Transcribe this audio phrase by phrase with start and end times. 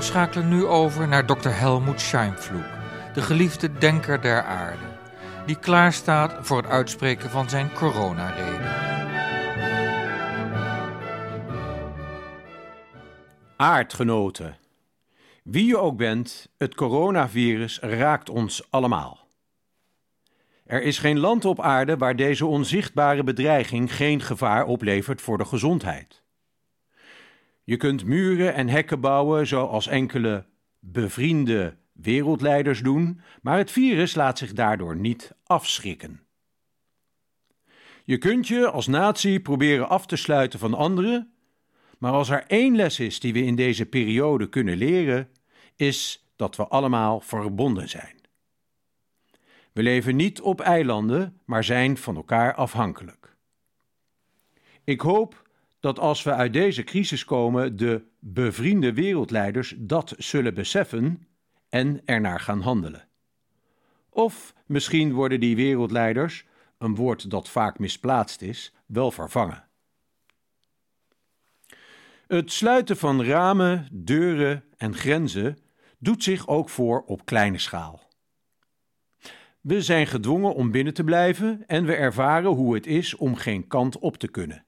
[0.00, 1.48] We schakelen nu over naar Dr.
[1.48, 2.78] Helmoet Scheinflug,
[3.14, 4.84] de geliefde denker der aarde,
[5.46, 8.70] die klaarstaat voor het uitspreken van zijn coronareden.
[13.56, 14.56] Aardgenoten.
[15.42, 19.26] Wie je ook bent, het coronavirus raakt ons allemaal.
[20.64, 25.44] Er is geen land op aarde waar deze onzichtbare bedreiging geen gevaar oplevert voor de
[25.44, 26.22] gezondheid.
[27.70, 30.46] Je kunt muren en hekken bouwen zoals enkele
[30.78, 36.20] bevriende wereldleiders doen, maar het virus laat zich daardoor niet afschrikken.
[38.04, 41.32] Je kunt je als natie proberen af te sluiten van anderen,
[41.98, 45.28] maar als er één les is die we in deze periode kunnen leren,
[45.76, 48.20] is dat we allemaal verbonden zijn.
[49.72, 53.36] We leven niet op eilanden, maar zijn van elkaar afhankelijk.
[54.84, 55.48] Ik hoop
[55.80, 61.26] dat als we uit deze crisis komen, de bevriende wereldleiders dat zullen beseffen
[61.68, 63.08] en ernaar gaan handelen.
[64.10, 66.44] Of misschien worden die wereldleiders,
[66.78, 69.64] een woord dat vaak misplaatst is, wel vervangen.
[72.26, 75.58] Het sluiten van ramen, deuren en grenzen
[75.98, 78.08] doet zich ook voor op kleine schaal.
[79.60, 83.66] We zijn gedwongen om binnen te blijven en we ervaren hoe het is om geen
[83.66, 84.64] kant op te kunnen.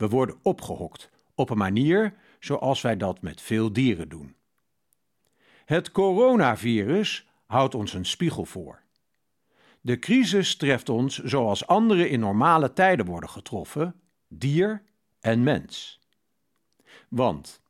[0.00, 4.34] We worden opgehokt op een manier zoals wij dat met veel dieren doen.
[5.64, 8.82] Het coronavirus houdt ons een spiegel voor.
[9.80, 13.94] De crisis treft ons zoals anderen in normale tijden worden getroffen,
[14.28, 14.82] dier
[15.20, 16.00] en mens.
[17.08, 17.62] Want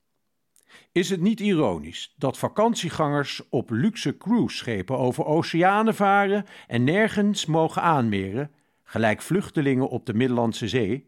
[0.92, 7.82] is het niet ironisch dat vakantiegangers op luxe cruiseschepen over oceanen varen en nergens mogen
[7.82, 8.50] aanmeren,
[8.82, 11.06] gelijk vluchtelingen op de Middellandse Zee?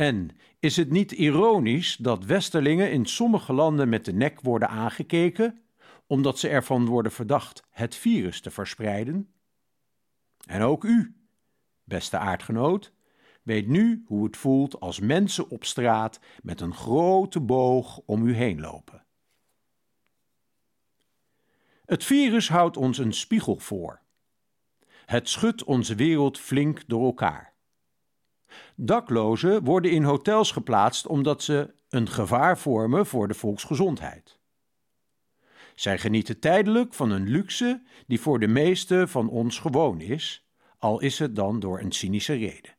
[0.00, 5.62] En is het niet ironisch dat westerlingen in sommige landen met de nek worden aangekeken,
[6.06, 9.32] omdat ze ervan worden verdacht het virus te verspreiden?
[10.46, 11.16] En ook u,
[11.84, 12.92] beste aardgenoot,
[13.42, 18.34] weet nu hoe het voelt als mensen op straat met een grote boog om u
[18.34, 19.04] heen lopen.
[21.84, 24.00] Het virus houdt ons een spiegel voor.
[25.06, 27.49] Het schudt onze wereld flink door elkaar.
[28.82, 34.38] Daklozen worden in hotels geplaatst omdat ze een gevaar vormen voor de volksgezondheid.
[35.74, 40.48] Zij genieten tijdelijk van een luxe die voor de meeste van ons gewoon is,
[40.78, 42.76] al is het dan door een cynische reden.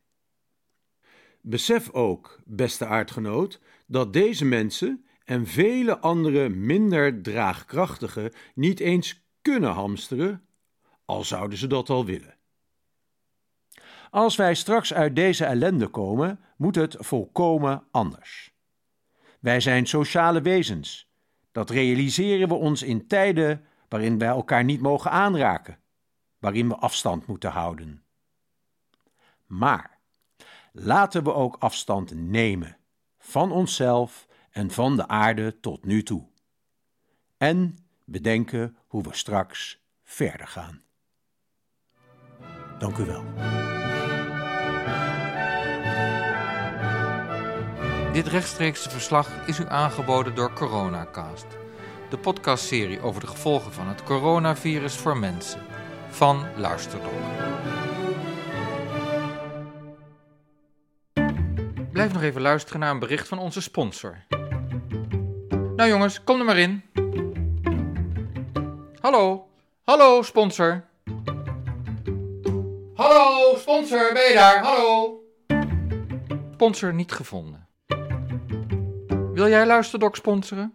[1.40, 9.70] Besef ook, beste aardgenoot, dat deze mensen en vele andere minder draagkrachtige niet eens kunnen
[9.70, 10.46] hamsteren,
[11.04, 12.40] al zouden ze dat al willen.
[14.12, 18.54] Als wij straks uit deze ellende komen, moet het volkomen anders.
[19.40, 21.10] Wij zijn sociale wezens.
[21.52, 25.78] Dat realiseren we ons in tijden waarin wij elkaar niet mogen aanraken,
[26.38, 28.02] waarin we afstand moeten houden.
[29.46, 29.98] Maar
[30.72, 32.76] laten we ook afstand nemen
[33.18, 36.26] van onszelf en van de aarde tot nu toe.
[37.36, 40.82] En bedenken hoe we straks verder gaan.
[42.78, 43.24] Dank u wel.
[48.12, 51.46] Dit rechtstreekse verslag is u aangeboden door Coronacast,
[52.10, 55.60] de podcastserie over de gevolgen van het coronavirus voor mensen
[56.10, 57.12] van Luisterdok.
[61.92, 64.24] Blijf nog even luisteren naar een bericht van onze sponsor.
[65.76, 66.82] Nou jongens, kom er maar in.
[69.00, 69.48] Hallo,
[69.84, 70.84] hallo sponsor.
[72.94, 74.62] Hallo sponsor, ben je daar?
[74.62, 75.20] Hallo.
[76.52, 77.71] Sponsor niet gevonden.
[79.32, 80.74] Wil jij Luisterdoc sponsoren?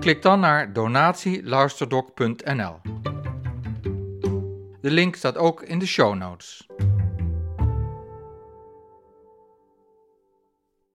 [0.00, 2.80] Klik dan naar donatieluisterdoc.nl.
[4.80, 6.66] De link staat ook in de show notes.